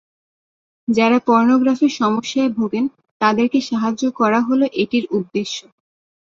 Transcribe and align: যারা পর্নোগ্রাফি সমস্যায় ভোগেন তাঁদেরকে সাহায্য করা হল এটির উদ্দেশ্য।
যারা 0.87 1.17
পর্নোগ্রাফি 1.27 1.87
সমস্যায় 1.99 2.51
ভোগেন 2.57 2.85
তাঁদেরকে 3.21 3.59
সাহায্য 3.69 4.03
করা 4.19 4.39
হল 4.47 4.61
এটির 4.81 5.05
উদ্দেশ্য। 5.17 5.57